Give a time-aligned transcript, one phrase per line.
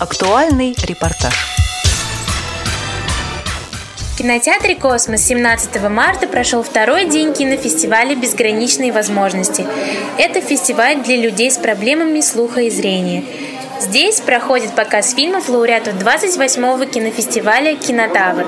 [0.00, 1.67] Актуальный репортаж.
[4.18, 9.64] Кинотеатре «Космос» 17 марта прошел второй день кинофестиваля «Безграничные возможности».
[10.18, 13.22] Это фестиваль для людей с проблемами слуха и зрения–
[13.80, 18.44] Здесь проходит показ фильмов лауреатов 28-го кинофестиваля «Кинотавр».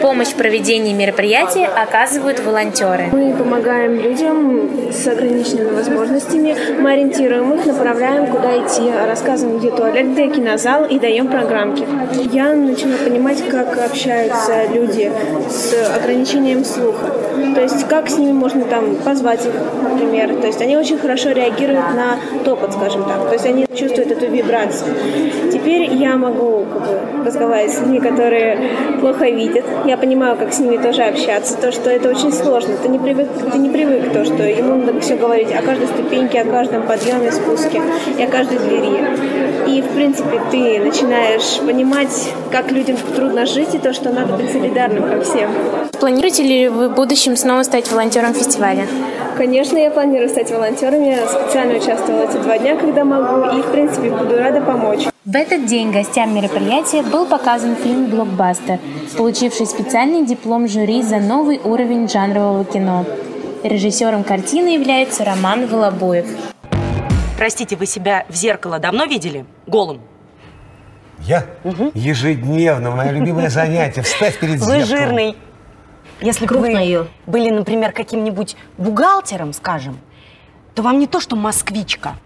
[0.00, 3.08] Помощь в проведении мероприятия оказывают волонтеры.
[3.12, 10.12] Мы помогаем людям с ограниченными возможностями, мы ориентируем их, направляем, куда идти, рассказываем, где туалет,
[10.12, 11.86] где кинозал и даем программки.
[12.32, 15.09] Я начала понимать, как общаются люди
[15.48, 17.06] с ограничением слуха.
[17.54, 19.52] То есть как с ними можно там позвать их,
[19.82, 20.34] например.
[20.40, 23.28] То есть они очень хорошо реагируют на топот, скажем так.
[23.28, 24.94] То есть они чувствуют эту вибрацию.
[25.52, 29.64] Теперь я могу как бы, разговаривать с людьми, которые плохо видят.
[29.84, 31.56] Я понимаю, как с ними тоже общаться.
[31.56, 32.74] То, что это очень сложно.
[32.82, 36.40] Ты не привык, ты не привык то, что ему надо все говорить о каждой ступеньке,
[36.40, 37.80] о каждом подъеме, спуске
[38.18, 39.50] и о каждой двери.
[39.66, 44.50] И, в принципе, ты начинаешь понимать, как людям трудно жить, и то, что надо быть
[44.50, 45.50] солидарным ко всем.
[45.98, 48.86] Планируете ли вы в будущем снова стать волонтером фестиваля?
[49.36, 51.02] Конечно, я планирую стать волонтером.
[51.02, 55.06] Я специально участвовала эти два дня, когда могу, и, в принципе, буду рада помочь.
[55.24, 58.78] В этот день гостям мероприятия был показан фильм «Блокбастер»,
[59.16, 63.04] получивший специальный диплом жюри за новый уровень жанрового кино.
[63.62, 66.26] Режиссером картины является Роман Волобуев.
[67.36, 69.44] Простите, вы себя в зеркало давно видели?
[69.66, 70.00] Голым?
[71.26, 71.46] Я?
[71.64, 71.92] Угу.
[71.94, 72.90] Ежедневно.
[72.90, 74.02] Мое любимое занятие.
[74.02, 74.80] Встать перед зеркалом.
[74.80, 75.36] Вы жирный.
[76.20, 77.08] Если бы вы ее.
[77.26, 79.98] были, например, каким-нибудь бухгалтером, скажем,
[80.74, 82.16] то вам не то, что москвичка.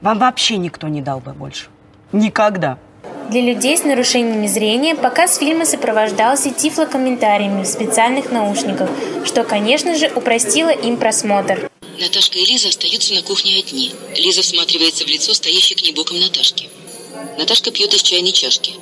[0.00, 1.66] Вам вообще никто не дал бы больше.
[2.12, 2.78] Никогда.
[3.30, 8.90] Для людей с нарушениями зрения показ фильма сопровождался тифлокомментариями в специальных наушниках,
[9.24, 11.70] что, конечно же, упростило им просмотр.
[11.98, 13.94] Наташка и Лиза остаются на кухне одни.
[14.16, 16.68] Лиза всматривается в лицо стоящей к ней боком Наташки.
[17.38, 18.74] Наташка пьет из чайной чашки.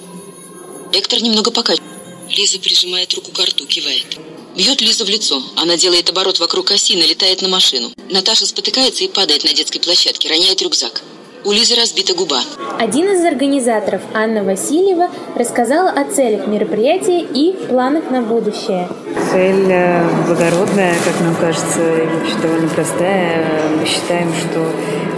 [0.92, 1.91] Эктор немного покачивает.
[2.28, 4.19] Лиза прижимает руку к рту, кивает.
[4.56, 5.42] Бьет Лиза в лицо.
[5.56, 7.90] Она делает оборот вокруг оси, налетает на машину.
[8.11, 11.02] Наташа спотыкается и падает на детской площадке, роняет рюкзак.
[11.42, 12.40] У Лизы разбита губа.
[12.79, 18.89] Один из организаторов, Анна Васильева, рассказала о целях мероприятия и планах на будущее.
[19.33, 23.70] Цель э, благородная, как нам кажется, и вообще довольно простая.
[23.70, 24.70] Мы считаем, что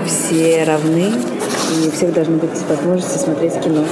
[0.07, 1.13] все равны
[1.73, 3.85] и у всех должны быть возможности смотреть кино.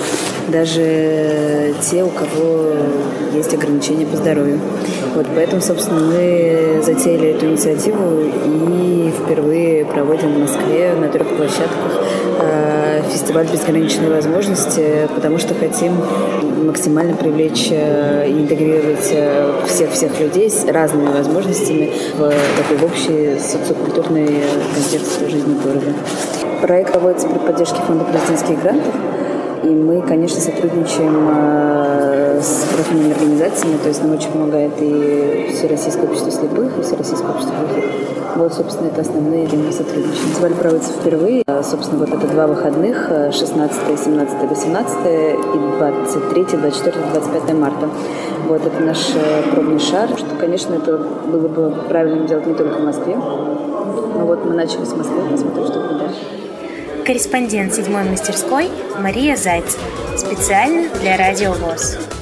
[0.49, 2.73] Даже те, у кого
[3.35, 4.61] есть ограничения по здоровью.
[5.15, 12.03] Вот поэтому, собственно, мы затеяли эту инициативу и впервые проводим в Москве на трех площадках
[12.41, 15.93] э, фестиваль безграничной возможности, потому что хотим
[16.65, 19.13] максимально привлечь э, и интегрировать
[19.69, 24.43] всех-всех э, людей с разными возможностями в такой общий социокультурный
[24.75, 25.93] контекст жизни города.
[26.61, 28.95] Проект проводится при поддержке фонда президентских грантов.
[29.63, 36.05] И мы, конечно, сотрудничаем э, с профильными организациями, то есть нам очень помогает и Всероссийское
[36.05, 37.85] общество слепых, и Всероссийское общество глухих.
[38.37, 40.29] Вот, собственно, это основные темы сотрудничества.
[40.29, 41.43] Фестиваль проводится впервые.
[41.47, 47.89] Э, собственно, вот это два выходных, 16, 17, 18 и 23, 24, 25 марта.
[48.49, 50.09] Вот это наш э, пробный шар.
[50.17, 53.17] Что, конечно, это было бы правильно делать не только в Москве.
[53.17, 56.41] Но вот мы начали с Москвы, посмотрим, что будет дальше
[57.11, 59.83] корреспондент седьмой мастерской Мария Зайцева.
[60.17, 62.20] Специально для Радио ВОЗ.